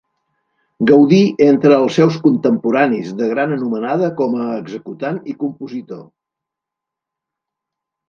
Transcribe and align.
Gaudí 0.91 1.19
entre 1.47 1.77
els 1.81 1.97
seus 1.99 2.17
contemporanis 2.23 3.13
de 3.21 3.29
gran 3.35 3.55
anomenada 3.59 4.11
com 4.23 4.37
a 4.41 4.51
executant 4.57 5.23
i 5.35 5.39
compositor. 5.47 6.05